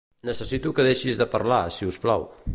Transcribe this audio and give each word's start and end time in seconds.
Necessito 0.29 0.71
que 0.79 0.85
deixis 0.87 1.21
de 1.21 1.29
parlar, 1.37 1.63
si 1.79 1.91
us 1.93 2.03
plau. 2.07 2.27